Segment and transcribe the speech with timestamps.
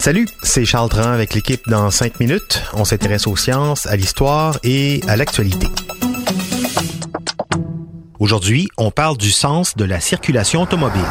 [0.00, 2.64] Salut, c'est Charles Tran avec l'équipe dans 5 minutes.
[2.72, 5.68] On s'intéresse aux sciences, à l'histoire et à l'actualité.
[8.18, 11.04] Aujourd'hui, on parle du sens de la circulation automobile.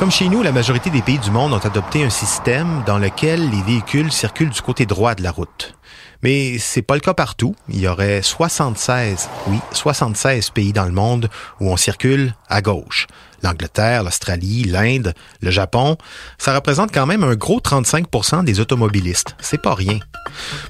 [0.00, 3.50] Comme chez nous, la majorité des pays du monde ont adopté un système dans lequel
[3.50, 5.74] les véhicules circulent du côté droit de la route.
[6.22, 7.54] Mais c'est pas le cas partout.
[7.68, 11.28] Il y aurait 76, oui, 76 pays dans le monde
[11.60, 13.08] où on circule à gauche.
[13.42, 15.98] L'Angleterre, l'Australie, l'Inde, le Japon,
[16.38, 19.36] ça représente quand même un gros 35% des automobilistes.
[19.38, 19.98] C'est pas rien.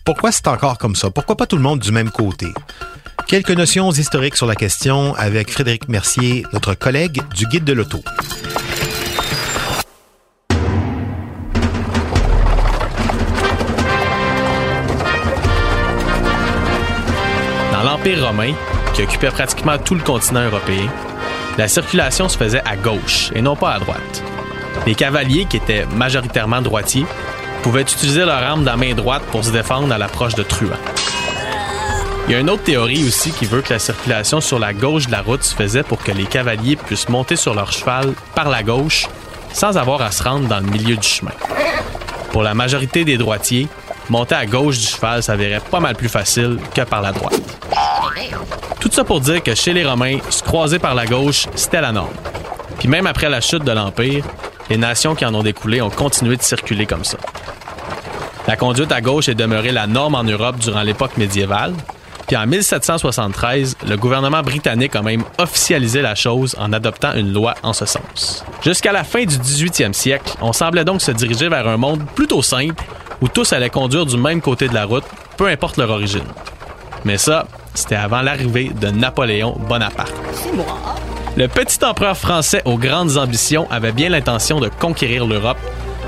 [0.05, 1.13] Pourquoi c'est encore comme ça?
[1.13, 2.49] Pourquoi pas tout le monde du même côté?
[3.29, 8.03] Quelques notions historiques sur la question avec Frédéric Mercier, notre collègue du Guide de l'auto.
[18.01, 18.55] l'Empire romain,
[18.95, 20.89] qui occupait pratiquement tout le continent européen,
[21.59, 24.23] la circulation se faisait à gauche et non pas à droite.
[24.87, 27.05] Les cavaliers, qui étaient majoritairement droitiers,
[27.63, 30.71] pouvaient utiliser leur arme de la main droite pour se défendre à l'approche de truands.
[32.27, 35.09] Il y a une autre théorie aussi qui veut que la circulation sur la gauche
[35.09, 38.49] de la route se faisait pour que les cavaliers puissent monter sur leur cheval par
[38.49, 39.09] la gauche
[39.53, 41.33] sans avoir à se rendre dans le milieu du chemin.
[42.33, 43.69] Pour la majorité des droitiers,
[44.09, 47.43] monter à gauche du cheval s'avérait pas mal plus facile que par la droite.
[48.81, 51.93] Tout ça pour dire que chez les Romains, se croiser par la gauche, c'était la
[51.93, 52.15] norme.
[52.79, 54.25] Puis même après la chute de l'Empire,
[54.69, 57.19] les nations qui en ont découlé ont continué de circuler comme ça.
[58.47, 61.75] La conduite à gauche est demeurée la norme en Europe durant l'époque médiévale,
[62.31, 67.57] puis en 1773, le gouvernement britannique a même officialisé la chose en adoptant une loi
[67.65, 68.45] en ce sens.
[68.63, 72.41] Jusqu'à la fin du 18e siècle, on semblait donc se diriger vers un monde plutôt
[72.41, 72.85] simple
[73.21, 75.03] où tous allaient conduire du même côté de la route,
[75.37, 76.23] peu importe leur origine.
[77.05, 80.13] Mais ça, c'était avant l'arrivée de Napoléon Bonaparte.
[81.37, 85.59] Le petit empereur français aux grandes ambitions avait bien l'intention de conquérir l'Europe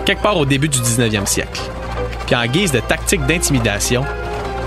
[0.05, 1.61] quelque part au début du 19e siècle.
[2.27, 4.05] Puis en guise de tactique d'intimidation,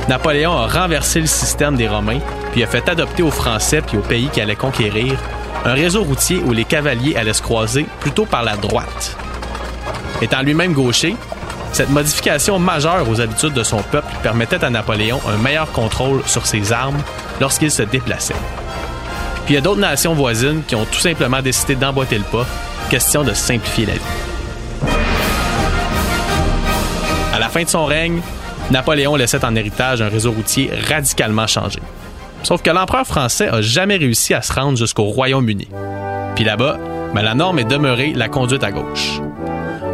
[0.07, 2.19] Napoléon a renversé le système des Romains,
[2.51, 5.17] puis a fait adopter aux Français puis aux pays qui allaient conquérir
[5.65, 9.17] un réseau routier où les cavaliers allaient se croiser plutôt par la droite.
[10.21, 11.15] Étant lui-même gaucher,
[11.75, 16.45] cette modification majeure aux habitudes de son peuple permettait à Napoléon un meilleur contrôle sur
[16.45, 17.01] ses armes
[17.41, 18.33] lorsqu'il se déplaçait.
[19.43, 22.45] Puis il y a d'autres nations voisines qui ont tout simplement décidé d'emboîter le pas,
[22.89, 23.99] question de simplifier la vie.
[27.33, 28.21] À la fin de son règne,
[28.71, 31.79] Napoléon laissait en héritage un réseau routier radicalement changé.
[32.43, 35.67] Sauf que l'empereur français a jamais réussi à se rendre jusqu'au Royaume-Uni.
[36.35, 36.77] Puis là-bas,
[37.13, 39.19] ben, la norme est demeurée la conduite à gauche.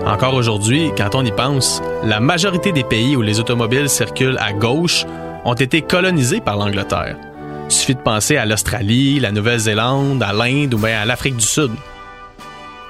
[0.05, 4.51] Encore aujourd'hui, quand on y pense, la majorité des pays où les automobiles circulent à
[4.51, 5.05] gauche
[5.45, 7.17] ont été colonisés par l'Angleterre.
[7.65, 11.45] Il suffit de penser à l'Australie, la Nouvelle-Zélande, à l'Inde ou bien à l'Afrique du
[11.45, 11.71] Sud.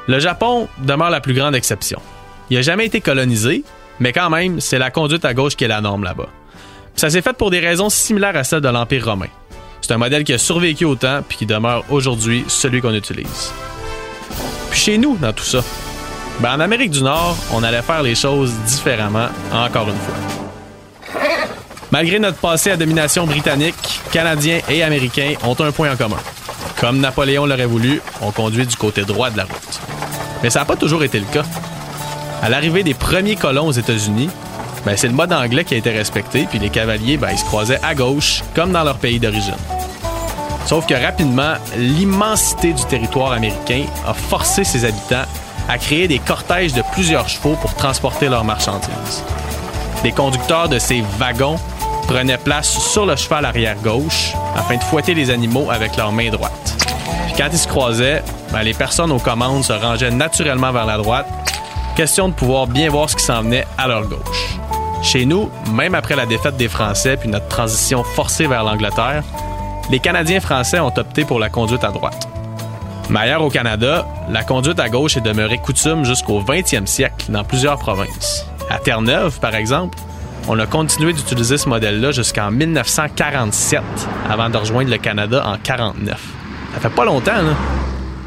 [0.07, 2.01] Le Japon demeure la plus grande exception.
[2.49, 3.63] Il n'a jamais été colonisé,
[3.99, 6.29] mais quand même, c'est la conduite à gauche qui est la norme là-bas.
[6.95, 9.29] Ça s'est fait pour des raisons similaires à celles de l'Empire romain.
[9.81, 13.51] C'est un modèle qui a survécu au temps puis qui demeure aujourd'hui celui qu'on utilise.
[14.69, 15.61] Puis chez nous, dans tout ça,
[16.41, 20.15] ben en Amérique du Nord, on allait faire les choses différemment encore une fois.
[21.91, 26.17] Malgré notre passé à domination britannique, Canadiens et Américains ont un point en commun.
[26.79, 29.79] Comme Napoléon l'aurait voulu, on conduit du côté droit de la route.
[30.41, 31.43] Mais ça n'a pas toujours été le cas.
[32.41, 34.29] À l'arrivée des premiers colons aux États-Unis,
[34.83, 37.45] ben, c'est le mode anglais qui a été respecté, puis les cavaliers, ben, ils se
[37.45, 39.53] croisaient à gauche, comme dans leur pays d'origine.
[40.65, 45.25] Sauf que rapidement, l'immensité du territoire américain a forcé ses habitants
[45.67, 49.23] à créer des cortèges de plusieurs chevaux pour transporter leurs marchandises.
[50.03, 51.57] Les conducteurs de ces wagons
[52.07, 56.29] prenaient place sur le cheval arrière gauche afin de fouetter les animaux avec leur main
[56.29, 56.75] droite.
[57.25, 60.97] Puis quand ils se croisaient, ben, les personnes aux commandes se rangeaient naturellement vers la
[60.97, 61.27] droite,
[61.95, 64.57] question de pouvoir bien voir ce qui s'en venait à leur gauche.
[65.03, 69.23] Chez nous, même après la défaite des Français puis notre transition forcée vers l'Angleterre,
[69.89, 72.30] les Canadiens français ont opté pour la conduite à droite.
[73.11, 77.43] Mais ailleurs au Canada, la conduite à gauche est demeurée coutume jusqu'au 20e siècle dans
[77.43, 78.45] plusieurs provinces.
[78.69, 79.97] À Terre-Neuve, par exemple,
[80.47, 83.81] on a continué d'utiliser ce modèle-là jusqu'en 1947,
[84.29, 86.17] avant de rejoindre le Canada en 49.
[86.73, 87.53] Ça fait pas longtemps, là.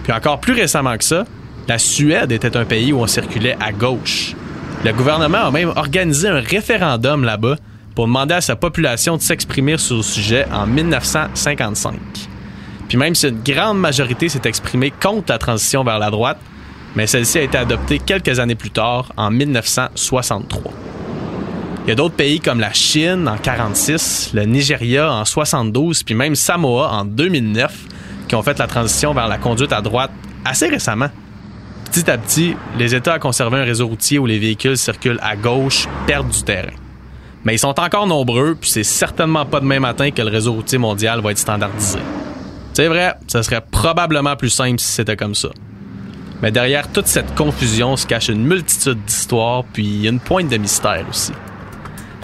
[0.02, 1.24] Puis encore plus récemment que ça,
[1.66, 4.34] la Suède était un pays où on circulait à gauche.
[4.84, 7.56] Le gouvernement a même organisé un référendum là-bas
[7.94, 11.94] pour demander à sa population de s'exprimer sur le sujet en 1955.
[12.88, 16.38] Puis même si une grande majorité s'est exprimée contre la transition vers la droite,
[16.94, 20.72] mais celle-ci a été adoptée quelques années plus tard, en 1963.
[21.84, 26.14] Il y a d'autres pays comme la Chine en 46, le Nigeria en 72, puis
[26.14, 27.74] même Samoa en 2009,
[28.26, 30.10] qui ont fait la transition vers la conduite à droite
[30.44, 31.10] assez récemment.
[31.90, 35.36] Petit à petit, les États à conserver un réseau routier où les véhicules circulent à
[35.36, 36.72] gauche perdent du terrain.
[37.44, 40.78] Mais ils sont encore nombreux, puis c'est certainement pas demain matin que le réseau routier
[40.78, 41.98] mondial va être standardisé.
[42.74, 45.48] C'est vrai, ça serait probablement plus simple si c'était comme ça.
[46.42, 51.06] Mais derrière toute cette confusion se cache une multitude d'histoires, puis une pointe de mystère
[51.08, 51.32] aussi.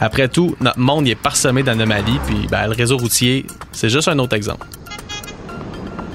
[0.00, 4.18] Après tout, notre monde est parsemé d'anomalies, puis ben, le réseau routier, c'est juste un
[4.18, 4.66] autre exemple.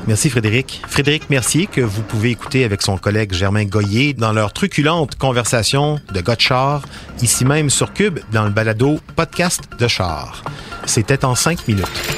[0.05, 0.81] Merci Frédéric.
[0.87, 5.99] Frédéric Mercier, que vous pouvez écouter avec son collègue Germain Goyer dans leur truculente conversation
[6.13, 6.83] de Gotchar,
[7.21, 10.43] ici même sur Cube, dans le balado Podcast de Char.
[10.85, 12.14] C'était en cinq minutes.